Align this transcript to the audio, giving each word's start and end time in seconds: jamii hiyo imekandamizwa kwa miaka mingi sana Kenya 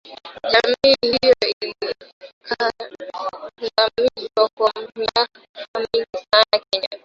jamii 0.51 0.95
hiyo 1.01 1.33
imekandamizwa 1.61 4.45
kwa 4.55 4.71
miaka 4.95 5.39
mingi 5.79 6.01
sana 6.31 6.57
Kenya 6.71 6.87